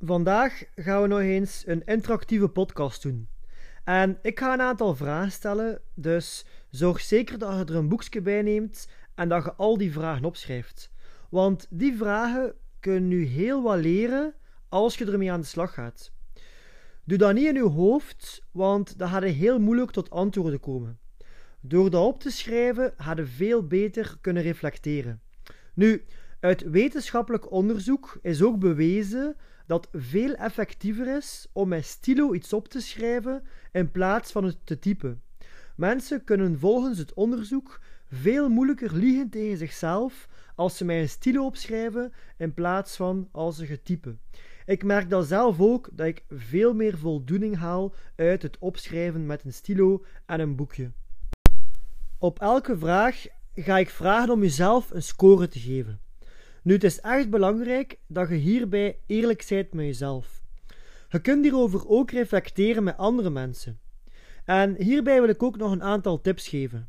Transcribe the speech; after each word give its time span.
Vandaag 0.00 0.64
gaan 0.74 1.02
we 1.02 1.08
nog 1.08 1.20
eens 1.20 1.62
een 1.66 1.82
interactieve 1.84 2.48
podcast 2.48 3.02
doen. 3.02 3.28
En 3.84 4.18
ik 4.22 4.38
ga 4.38 4.52
een 4.52 4.60
aantal 4.60 4.94
vragen 4.96 5.32
stellen, 5.32 5.80
dus 5.94 6.44
zorg 6.70 7.00
zeker 7.00 7.38
dat 7.38 7.58
je 7.58 7.64
er 7.64 7.74
een 7.74 7.88
boekje 7.88 8.20
bij 8.20 8.42
neemt 8.42 8.88
en 9.14 9.28
dat 9.28 9.44
je 9.44 9.54
al 9.54 9.78
die 9.78 9.92
vragen 9.92 10.24
opschrijft. 10.24 10.92
Want 11.30 11.66
die 11.70 11.96
vragen 11.96 12.54
kunnen 12.80 13.08
nu 13.08 13.24
heel 13.24 13.62
wat 13.62 13.78
leren 13.78 14.34
als 14.68 14.98
je 14.98 15.04
ermee 15.04 15.32
aan 15.32 15.40
de 15.40 15.46
slag 15.46 15.74
gaat. 15.74 16.12
Doe 17.04 17.18
dat 17.18 17.34
niet 17.34 17.46
in 17.48 17.54
je 17.54 17.68
hoofd, 17.68 18.42
want 18.50 18.98
dan 18.98 19.08
gaat 19.08 19.22
het 19.22 19.34
heel 19.34 19.58
moeilijk 19.60 19.90
tot 19.90 20.10
antwoorden 20.10 20.60
komen. 20.60 20.98
Door 21.60 21.90
dat 21.90 22.04
op 22.04 22.20
te 22.20 22.30
schrijven, 22.30 22.94
ga 22.96 23.16
je 23.16 23.26
veel 23.26 23.66
beter 23.66 24.16
kunnen 24.20 24.42
reflecteren. 24.42 25.20
Nu, 25.74 26.04
uit 26.40 26.62
wetenschappelijk 26.62 27.50
onderzoek 27.50 28.18
is 28.22 28.42
ook 28.42 28.58
bewezen 28.58 29.36
dat 29.66 29.88
veel 29.92 30.34
effectiever 30.34 31.16
is 31.16 31.46
om 31.52 31.68
met 31.68 31.84
stilo 31.84 32.34
iets 32.34 32.52
op 32.52 32.68
te 32.68 32.80
schrijven 32.80 33.42
in 33.72 33.90
plaats 33.90 34.32
van 34.32 34.44
het 34.44 34.56
te 34.64 34.78
typen. 34.78 35.22
Mensen 35.76 36.24
kunnen 36.24 36.58
volgens 36.58 36.98
het 36.98 37.14
onderzoek 37.14 37.80
veel 38.10 38.48
moeilijker 38.48 38.94
liegen 38.94 39.30
tegen 39.30 39.56
zichzelf 39.56 40.28
als 40.54 40.76
ze 40.76 40.84
met 40.84 40.96
een 40.96 41.08
stilo 41.08 41.44
opschrijven 41.44 42.12
in 42.36 42.54
plaats 42.54 42.96
van 42.96 43.28
als 43.32 43.56
ze 43.56 43.66
getypen. 43.66 44.20
Ik 44.66 44.84
merk 44.84 45.10
dat 45.10 45.26
zelf 45.26 45.60
ook 45.60 45.88
dat 45.92 46.06
ik 46.06 46.24
veel 46.28 46.74
meer 46.74 46.98
voldoening 46.98 47.56
haal 47.56 47.94
uit 48.16 48.42
het 48.42 48.58
opschrijven 48.58 49.26
met 49.26 49.44
een 49.44 49.52
stilo 49.52 50.04
en 50.26 50.40
een 50.40 50.56
boekje. 50.56 50.90
Op 52.18 52.40
elke 52.40 52.78
vraag 52.78 53.26
ga 53.54 53.78
ik 53.78 53.90
vragen 53.90 54.32
om 54.32 54.40
jezelf 54.40 54.90
een 54.90 55.02
score 55.02 55.48
te 55.48 55.58
geven. 55.58 56.00
Nu, 56.66 56.72
het 56.72 56.84
is 56.84 57.00
echt 57.00 57.30
belangrijk 57.30 57.98
dat 58.06 58.28
je 58.28 58.34
hierbij 58.34 58.98
eerlijk 59.06 59.46
bent 59.48 59.72
met 59.72 59.84
jezelf. 59.84 60.42
Je 61.08 61.20
kunt 61.20 61.44
hierover 61.44 61.88
ook 61.88 62.10
reflecteren 62.10 62.84
met 62.84 62.96
andere 62.96 63.30
mensen. 63.30 63.80
En 64.44 64.74
hierbij 64.82 65.20
wil 65.20 65.28
ik 65.28 65.42
ook 65.42 65.56
nog 65.56 65.72
een 65.72 65.82
aantal 65.82 66.20
tips 66.20 66.48
geven. 66.48 66.88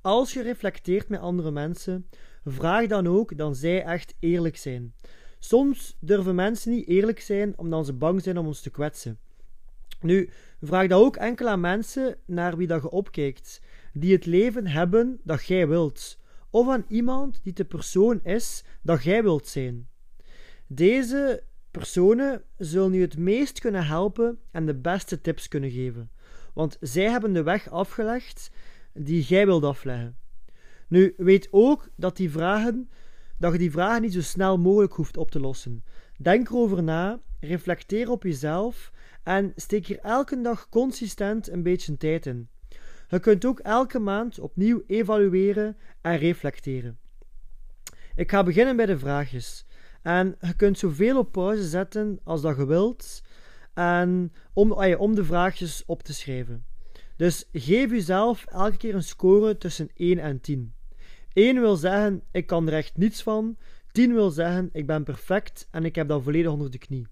Als 0.00 0.32
je 0.32 0.42
reflecteert 0.42 1.08
met 1.08 1.20
andere 1.20 1.50
mensen, 1.50 2.08
vraag 2.44 2.86
dan 2.86 3.06
ook 3.06 3.36
dat 3.36 3.56
zij 3.56 3.84
echt 3.84 4.14
eerlijk 4.20 4.56
zijn. 4.56 4.94
Soms 5.38 5.96
durven 6.00 6.34
mensen 6.34 6.70
niet 6.70 6.88
eerlijk 6.88 7.20
zijn 7.20 7.58
omdat 7.58 7.86
ze 7.86 7.92
bang 7.92 8.22
zijn 8.22 8.38
om 8.38 8.46
ons 8.46 8.60
te 8.60 8.70
kwetsen. 8.70 9.18
Nu, 10.00 10.30
vraag 10.60 10.86
dat 10.86 11.00
ook 11.00 11.16
enkel 11.16 11.48
aan 11.48 11.60
mensen 11.60 12.16
naar 12.26 12.56
wie 12.56 12.66
dat 12.66 12.82
je 12.82 12.90
opkijkt, 12.90 13.62
die 13.92 14.12
het 14.12 14.26
leven 14.26 14.66
hebben 14.66 15.20
dat 15.22 15.46
jij 15.46 15.68
wilt 15.68 16.18
of 16.58 16.68
aan 16.68 16.84
iemand 16.88 17.40
die 17.42 17.52
de 17.52 17.64
persoon 17.64 18.20
is 18.22 18.64
dat 18.82 19.02
jij 19.02 19.22
wilt 19.22 19.46
zijn. 19.46 19.88
Deze 20.66 21.42
personen 21.70 22.42
zullen 22.56 22.92
je 22.92 23.00
het 23.00 23.18
meest 23.18 23.58
kunnen 23.58 23.86
helpen 23.86 24.38
en 24.50 24.66
de 24.66 24.74
beste 24.74 25.20
tips 25.20 25.48
kunnen 25.48 25.70
geven, 25.70 26.10
want 26.54 26.76
zij 26.80 27.10
hebben 27.10 27.32
de 27.32 27.42
weg 27.42 27.70
afgelegd 27.70 28.50
die 28.92 29.22
jij 29.22 29.46
wilt 29.46 29.64
afleggen. 29.64 30.16
Nu, 30.88 31.14
weet 31.16 31.48
ook 31.50 31.88
dat, 31.96 32.16
die 32.16 32.30
vragen, 32.30 32.90
dat 33.38 33.52
je 33.52 33.58
die 33.58 33.70
vragen 33.70 34.02
niet 34.02 34.12
zo 34.12 34.20
snel 34.20 34.58
mogelijk 34.58 34.92
hoeft 34.92 35.16
op 35.16 35.30
te 35.30 35.40
lossen. 35.40 35.84
Denk 36.16 36.48
erover 36.48 36.82
na, 36.82 37.20
reflecteer 37.40 38.10
op 38.10 38.22
jezelf 38.22 38.92
en 39.22 39.52
steek 39.56 39.86
hier 39.86 39.98
elke 39.98 40.40
dag 40.40 40.68
consistent 40.68 41.48
een 41.48 41.62
beetje 41.62 41.96
tijd 41.96 42.26
in. 42.26 42.48
Je 43.08 43.18
kunt 43.20 43.44
ook 43.44 43.58
elke 43.58 43.98
maand 43.98 44.38
opnieuw 44.38 44.82
evalueren 44.86 45.76
en 46.00 46.16
reflecteren. 46.16 46.98
Ik 48.14 48.30
ga 48.30 48.42
beginnen 48.42 48.76
bij 48.76 48.86
de 48.86 48.98
vraagjes. 48.98 49.66
En 50.02 50.36
je 50.40 50.54
kunt 50.54 50.78
zoveel 50.78 51.18
op 51.18 51.32
pauze 51.32 51.68
zetten 51.68 52.20
als 52.24 52.40
dat 52.40 52.56
je 52.56 52.66
wilt. 52.66 53.22
En 53.74 54.32
om, 54.52 54.72
om 54.72 55.14
de 55.14 55.24
vraagjes 55.24 55.82
op 55.86 56.02
te 56.02 56.14
schrijven. 56.14 56.64
Dus 57.16 57.48
geef 57.52 57.90
jezelf 57.90 58.46
elke 58.46 58.76
keer 58.76 58.94
een 58.94 59.02
score 59.02 59.56
tussen 59.56 59.90
1 59.94 60.18
en 60.18 60.40
10. 60.40 60.74
1 61.32 61.60
wil 61.60 61.76
zeggen, 61.76 62.22
ik 62.30 62.46
kan 62.46 62.66
er 62.66 62.74
echt 62.74 62.96
niets 62.96 63.22
van. 63.22 63.56
10 63.92 64.14
wil 64.14 64.30
zeggen, 64.30 64.68
ik 64.72 64.86
ben 64.86 65.04
perfect 65.04 65.68
en 65.70 65.84
ik 65.84 65.94
heb 65.94 66.08
dat 66.08 66.22
volledig 66.22 66.52
onder 66.52 66.70
de 66.70 66.78
knie. 66.78 67.06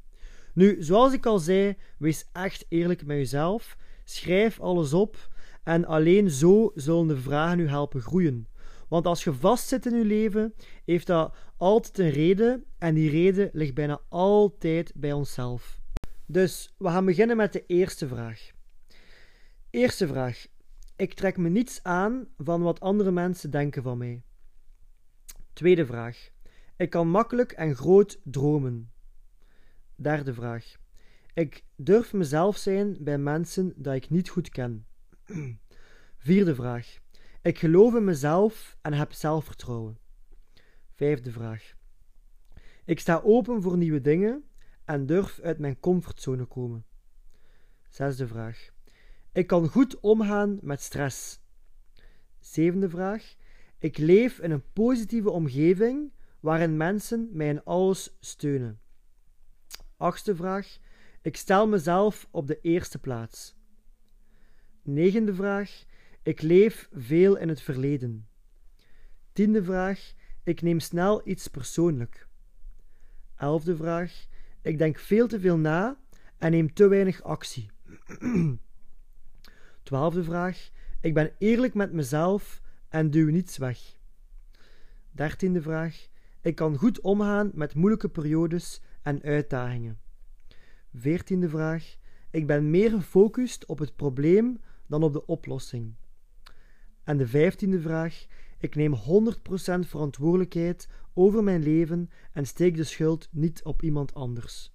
Nu, 0.55 0.77
zoals 0.83 1.13
ik 1.13 1.27
al 1.27 1.39
zei, 1.39 1.77
wees 1.99 2.29
echt 2.33 2.67
eerlijk 2.69 3.07
met 3.07 3.17
jezelf. 3.17 3.77
Schrijf 4.05 4.61
alles 4.61 4.93
op 4.93 5.29
en 5.67 5.85
alleen 5.85 6.31
zo 6.31 6.71
zullen 6.75 7.07
de 7.07 7.17
vragen 7.17 7.59
u 7.59 7.69
helpen 7.69 8.01
groeien. 8.01 8.49
Want 8.89 9.07
als 9.07 9.25
je 9.25 9.33
vastzit 9.33 9.87
in 9.87 9.97
je 9.97 10.05
leven, 10.05 10.55
heeft 10.85 11.07
dat 11.07 11.35
altijd 11.57 11.99
een 11.99 12.11
reden 12.11 12.65
en 12.79 12.95
die 12.95 13.11
reden 13.11 13.51
ligt 13.53 13.75
bijna 13.75 14.01
altijd 14.09 14.93
bij 14.95 15.13
onszelf. 15.13 15.81
Dus 16.27 16.75
we 16.79 16.89
gaan 16.89 17.05
beginnen 17.05 17.37
met 17.37 17.53
de 17.53 17.67
eerste 17.67 18.09
vraag. 18.09 18.51
Eerste 19.71 20.07
vraag. 20.07 20.47
Ik 20.97 21.15
trek 21.15 21.37
me 21.37 21.49
niets 21.49 21.83
aan 21.83 22.29
van 22.39 22.63
wat 22.63 22.81
andere 22.81 23.11
mensen 23.11 23.51
denken 23.51 23.83
van 23.83 23.99
mij. 23.99 24.23
Tweede 25.53 25.87
vraag. 25.87 26.31
Ik 26.77 26.91
kan 26.91 27.09
makkelijk 27.09 27.53
en 27.53 27.75
groot 27.75 28.21
dromen. 28.25 28.93
Derde 29.95 30.35
vraag. 30.35 30.77
Ik 31.35 31.65
durf 31.77 32.13
mezelf 32.13 32.57
zijn 32.57 32.97
bij 33.01 33.19
mensen 33.19 33.73
dat 33.77 33.95
ik 33.95 34.11
niet 34.11 34.29
goed 34.29 34.49
ken. 34.49 34.87
Vierde 36.27 36.55
vraag. 36.55 36.99
Ik 37.43 37.59
geloof 37.59 37.95
in 37.95 38.05
mezelf 38.05 38.77
en 38.83 38.93
heb 38.93 39.13
zelfvertrouwen. 39.13 39.99
Vijfde 40.95 41.33
vraag. 41.33 41.75
Ik 42.85 43.01
sta 43.01 43.21
open 43.25 43.63
voor 43.63 43.77
nieuwe 43.77 44.01
dingen 44.01 44.45
en 44.85 45.07
durf 45.07 45.41
uit 45.41 45.59
mijn 45.59 45.81
comfortzone 45.81 46.45
komen. 46.45 46.85
Zesde 47.89 48.27
vraag. 48.27 48.71
Ik 49.33 49.47
kan 49.47 49.69
goed 49.69 50.01
omgaan 50.01 50.59
met 50.63 50.81
stress. 50.81 51.41
Zevende 52.39 52.89
vraag. 52.89 53.35
Ik 53.79 53.99
leef 53.99 54.39
in 54.39 54.51
een 54.51 54.73
positieve 54.73 55.31
omgeving 55.31 56.13
waarin 56.41 56.77
mensen 56.77 57.29
mij 57.33 57.49
in 57.49 57.65
alles 57.65 58.17
steunen. 58.21 58.81
Achtste 59.97 60.37
vraag. 60.37 60.79
Ik 61.23 61.37
stel 61.37 61.69
mezelf 61.69 62.29
op 62.31 62.47
de 62.47 62.61
eerste 62.61 62.99
plaats. 62.99 63.57
Negende 64.87 65.35
vraag. 65.35 65.85
Ik 66.23 66.43
leef 66.43 66.89
veel 66.93 67.37
in 67.37 67.49
het 67.49 67.61
verleden. 67.61 68.29
Tiende 69.33 69.65
vraag. 69.65 70.13
Ik 70.43 70.63
neem 70.63 70.81
snel 70.81 71.29
iets 71.29 71.49
persoonlijk. 71.49 72.29
Elfde 73.37 73.77
vraag. 73.77 74.27
Ik 74.63 74.79
denk 74.79 74.99
veel 74.99 75.27
te 75.27 75.41
veel 75.41 75.59
na 75.59 75.99
en 76.39 76.51
neem 76.51 76.73
te 76.73 76.89
weinig 76.89 77.23
actie. 77.23 77.71
Twaalfde 79.83 80.25
vraag. 80.25 80.71
Ik 81.01 81.15
ben 81.15 81.33
eerlijk 81.39 81.75
met 81.75 81.93
mezelf 81.93 82.61
en 82.89 83.11
duw 83.11 83.31
niets 83.31 83.57
weg. 83.57 83.97
Dertiende 85.11 85.63
vraag. 85.63 86.09
Ik 86.41 86.55
kan 86.55 86.77
goed 86.77 87.01
omgaan 87.01 87.51
met 87.55 87.75
moeilijke 87.75 88.09
periodes 88.09 88.83
en 89.03 89.23
uitdagingen. 89.23 90.01
Veertiende 90.95 91.49
vraag. 91.49 91.97
Ik 92.31 92.47
ben 92.47 92.71
meer 92.71 92.91
gefocust 92.91 93.67
op 93.67 93.79
het 93.79 93.97
probleem 93.97 94.61
dan 94.87 95.03
op 95.03 95.13
de 95.13 95.27
oplossing. 95.27 95.95
En 97.05 97.17
de 97.17 97.27
vijftiende 97.27 97.81
vraag. 97.81 98.27
Ik 98.59 98.75
neem 98.75 98.95
100% 98.95 98.99
verantwoordelijkheid 99.81 100.89
over 101.15 101.45
mijn 101.45 101.63
leven 101.63 102.11
en 102.33 102.47
steek 102.47 102.77
de 102.77 102.85
schuld 102.85 103.29
niet 103.31 103.63
op 103.65 103.83
iemand 103.83 104.15
anders. 104.15 104.73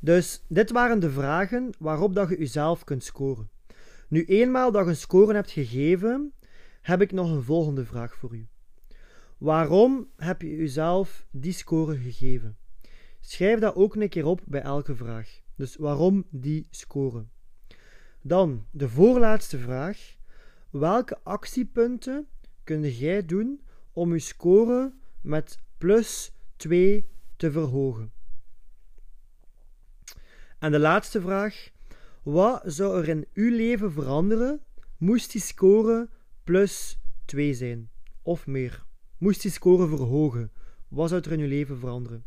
Dus 0.00 0.44
dit 0.48 0.70
waren 0.70 1.00
de 1.00 1.10
vragen 1.10 1.70
waarop 1.78 2.14
dat 2.14 2.28
je 2.28 2.38
jezelf 2.38 2.84
kunt 2.84 3.04
scoren. 3.04 3.50
Nu 4.08 4.24
eenmaal 4.24 4.72
dat 4.72 4.84
je 4.84 4.90
een 4.90 4.96
score 4.96 5.34
hebt 5.34 5.50
gegeven, 5.50 6.32
heb 6.80 7.00
ik 7.00 7.12
nog 7.12 7.30
een 7.30 7.42
volgende 7.42 7.84
vraag 7.84 8.14
voor 8.14 8.34
u. 8.34 8.48
Waarom 9.38 10.08
heb 10.16 10.42
je 10.42 10.56
jezelf 10.56 11.26
die 11.30 11.52
score 11.52 11.96
gegeven? 11.96 12.56
Schrijf 13.20 13.60
dat 13.60 13.74
ook 13.74 13.94
een 13.94 14.08
keer 14.08 14.26
op 14.26 14.40
bij 14.44 14.60
elke 14.60 14.94
vraag. 14.94 15.40
Dus 15.54 15.76
waarom 15.76 16.26
die 16.30 16.66
score? 16.70 17.26
Dan 18.22 18.66
de 18.70 18.88
voorlaatste 18.88 19.58
vraag. 19.58 20.16
Welke 20.70 21.18
actiepunten 21.22 22.28
kun 22.64 22.90
jij 22.90 23.24
doen 23.24 23.60
om 23.92 24.12
je 24.12 24.18
score 24.18 24.92
met 25.20 25.58
plus 25.78 26.32
2 26.56 27.08
te 27.36 27.50
verhogen. 27.50 28.12
En 30.58 30.72
de 30.72 30.78
laatste 30.78 31.20
vraag. 31.20 31.70
Wat 32.22 32.62
zou 32.64 33.02
er 33.02 33.08
in 33.08 33.26
uw 33.34 33.50
leven 33.50 33.92
veranderen 33.92 34.62
moest 34.96 35.32
die 35.32 35.40
score 35.40 36.08
plus 36.44 36.98
2 37.24 37.54
zijn? 37.54 37.90
Of 38.22 38.46
meer? 38.46 38.84
Moest 39.18 39.42
die 39.42 39.50
score 39.50 39.88
verhogen? 39.88 40.52
Wat 40.88 41.08
zou 41.08 41.22
er 41.22 41.32
in 41.32 41.40
uw 41.40 41.48
leven 41.48 41.78
veranderen? 41.78 42.24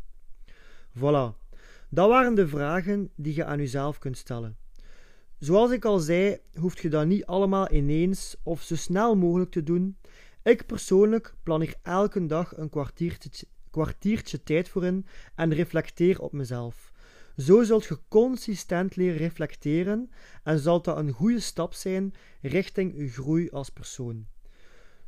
Voilà. 0.98 1.40
Dat 1.88 2.08
waren 2.08 2.34
de 2.34 2.48
vragen 2.48 3.10
die 3.16 3.34
je 3.34 3.44
aan 3.44 3.58
jezelf 3.58 3.98
kunt 3.98 4.16
stellen. 4.16 4.56
Zoals 5.42 5.70
ik 5.70 5.84
al 5.84 5.98
zei, 5.98 6.38
hoeft 6.54 6.78
je 6.78 6.88
dat 6.88 7.06
niet 7.06 7.26
allemaal 7.26 7.72
ineens 7.72 8.36
of 8.42 8.62
zo 8.62 8.76
snel 8.76 9.16
mogelijk 9.16 9.50
te 9.50 9.62
doen. 9.62 9.96
Ik 10.42 10.66
persoonlijk 10.66 11.34
plan 11.42 11.60
hier 11.60 11.74
elke 11.82 12.26
dag 12.26 12.56
een 12.56 12.68
kwartiertje, 12.68 13.46
kwartiertje 13.70 14.42
tijd 14.42 14.68
voor 14.68 14.84
in 14.84 15.06
en 15.34 15.54
reflecteer 15.54 16.20
op 16.20 16.32
mezelf. 16.32 16.92
Zo 17.36 17.62
zult 17.62 17.84
je 17.84 17.98
consistent 18.08 18.96
leren 18.96 19.16
reflecteren 19.16 20.10
en 20.42 20.58
zal 20.58 20.82
dat 20.82 20.96
een 20.96 21.12
goede 21.12 21.40
stap 21.40 21.74
zijn 21.74 22.14
richting 22.40 22.96
je 22.96 23.08
groei 23.08 23.50
als 23.50 23.70
persoon. 23.70 24.26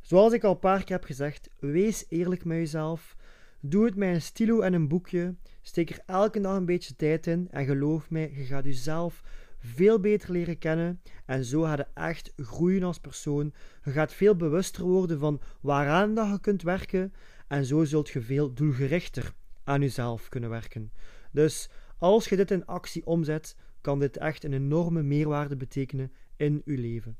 Zoals 0.01 0.33
ik 0.33 0.43
al 0.43 0.51
een 0.51 0.59
paar 0.59 0.83
keer 0.83 0.95
heb 0.95 1.05
gezegd, 1.05 1.49
wees 1.59 2.05
eerlijk 2.09 2.45
met 2.45 2.57
jezelf. 2.57 3.15
Doe 3.59 3.85
het 3.85 3.95
met 3.95 4.13
een 4.13 4.21
stilo 4.21 4.59
en 4.59 4.73
een 4.73 4.87
boekje. 4.87 5.35
Steek 5.61 5.89
er 5.89 5.99
elke 6.05 6.41
dag 6.41 6.55
een 6.55 6.65
beetje 6.65 6.95
tijd 6.95 7.27
in 7.27 7.47
en 7.51 7.65
geloof 7.65 8.09
mij, 8.09 8.31
je 8.35 8.43
gaat 8.43 8.65
jezelf 8.65 9.23
veel 9.65 9.99
beter 9.99 10.31
leren 10.31 10.57
kennen 10.57 11.01
en 11.25 11.45
zo 11.45 11.61
gaat 11.61 11.77
je 11.77 11.87
echt 11.93 12.33
groeien 12.37 12.83
als 12.83 12.99
persoon. 12.99 13.53
Je 13.83 13.91
gaat 13.91 14.13
veel 14.13 14.35
bewuster 14.35 14.83
worden 14.83 15.19
van 15.19 15.41
waaraan 15.61 16.13
dat 16.15 16.27
je 16.27 16.39
kunt 16.39 16.61
werken 16.61 17.13
en 17.47 17.65
zo 17.65 17.83
zult 17.83 18.09
je 18.09 18.21
veel 18.21 18.53
doelgerichter 18.53 19.33
aan 19.63 19.81
jezelf 19.81 20.29
kunnen 20.29 20.49
werken. 20.49 20.91
Dus 21.31 21.69
als 21.97 22.29
je 22.29 22.35
dit 22.35 22.51
in 22.51 22.65
actie 22.65 23.05
omzet, 23.05 23.55
kan 23.81 23.99
dit 23.99 24.17
echt 24.17 24.43
een 24.43 24.53
enorme 24.53 25.03
meerwaarde 25.03 25.55
betekenen 25.55 26.11
in 26.37 26.61
je 26.65 26.77
leven. 26.77 27.17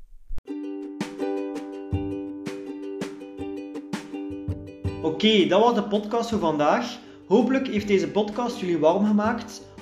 Oké, 5.02 5.46
dat 5.46 5.60
was 5.60 5.74
de 5.74 5.84
podcast 5.88 6.30
voor 6.30 6.38
vandaag. 6.38 6.98
Hopelijk 7.26 7.66
heeft 7.66 7.88
deze 7.88 8.10
podcast 8.10 8.60
jullie 8.60 8.78
warm 8.78 9.06
gemaakt 9.06 9.62